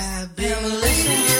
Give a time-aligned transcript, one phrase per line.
[0.00, 1.37] I've been listening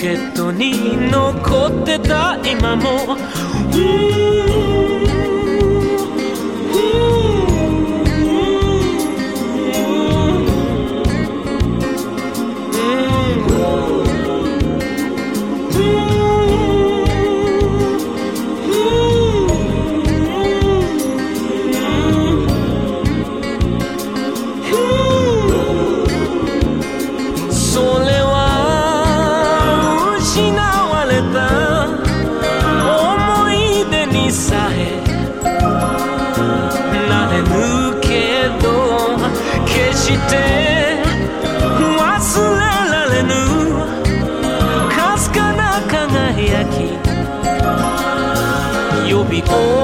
[0.00, 3.16] ケットに残ってた今も、
[3.72, 4.67] うん
[49.50, 49.77] oh.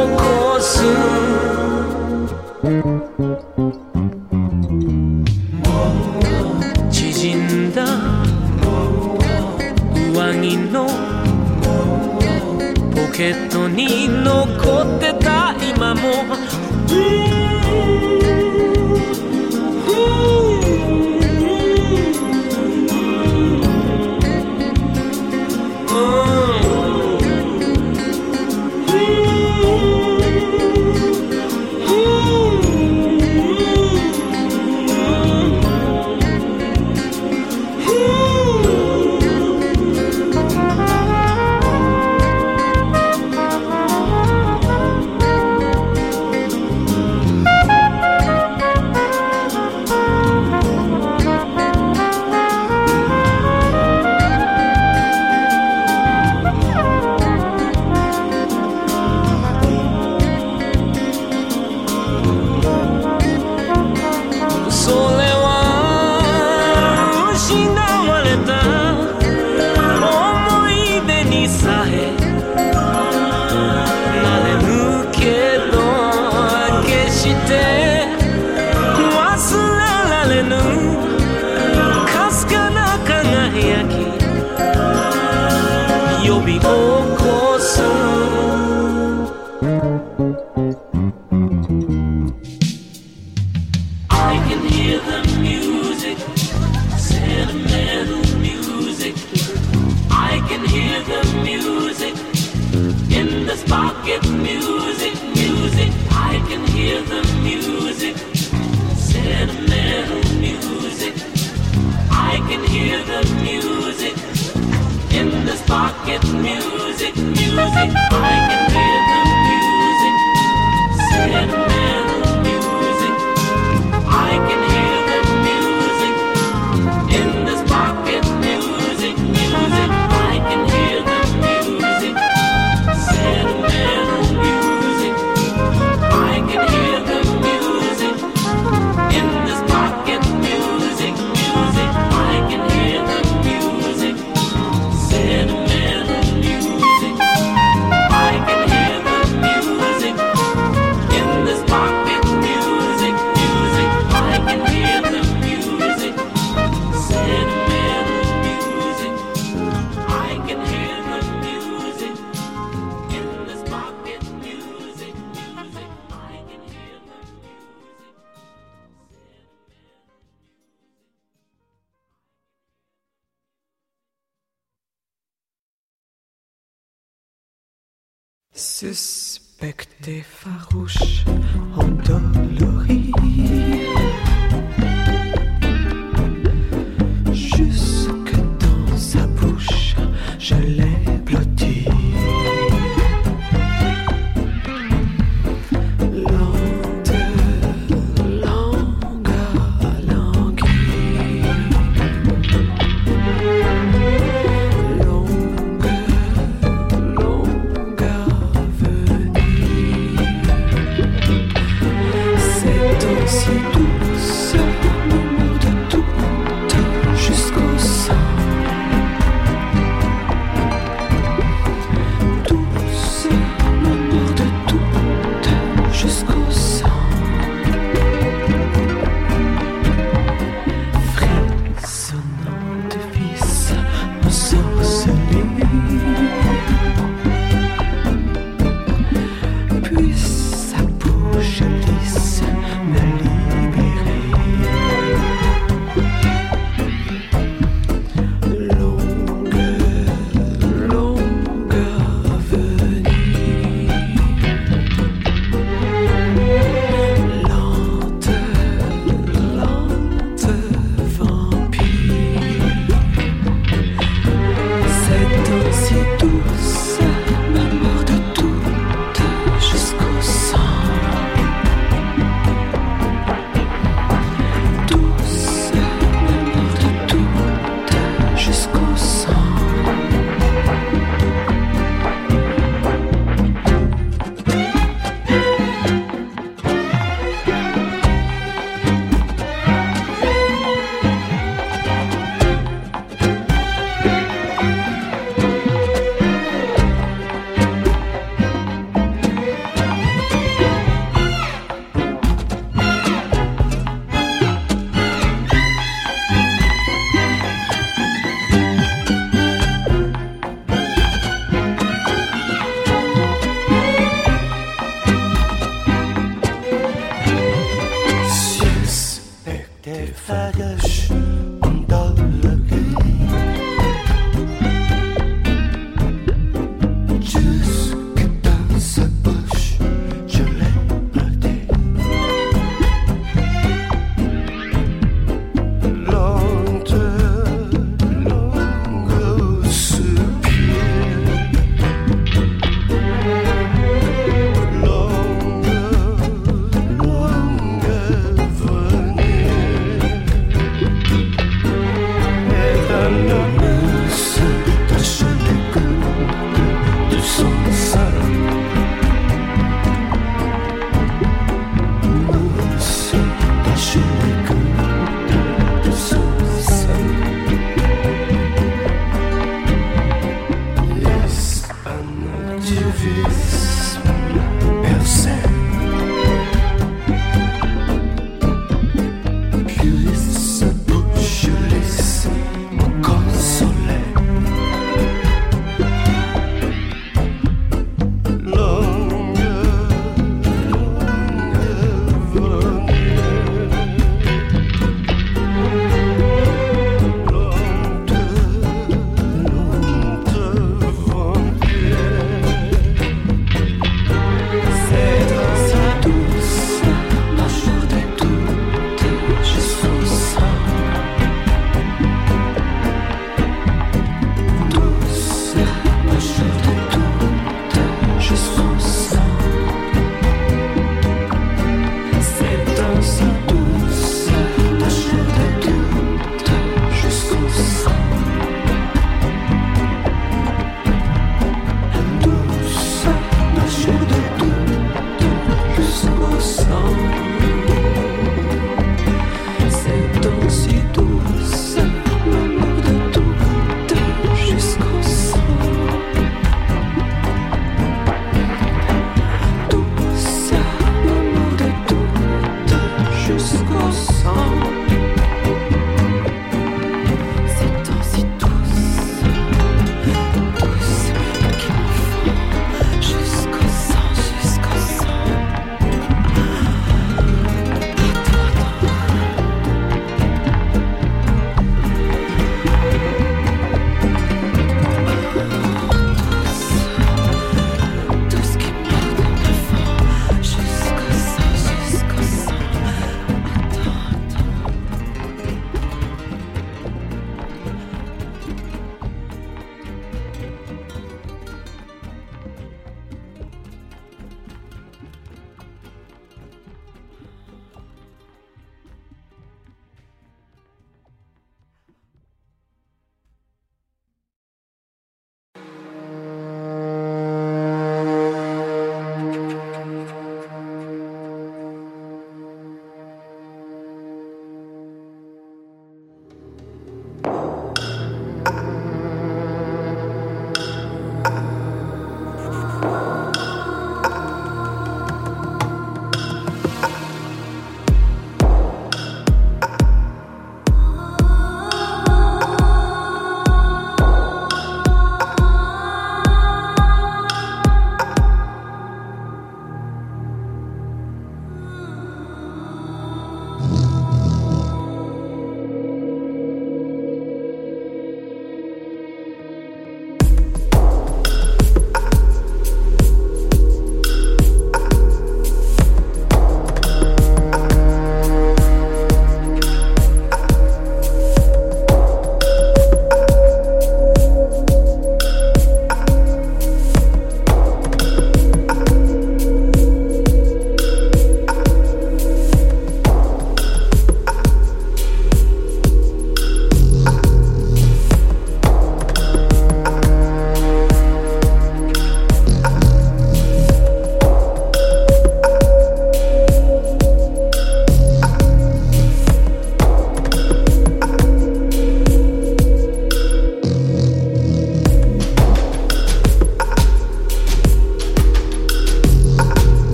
[117.92, 118.13] Bye.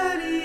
[0.00, 0.39] Daddy.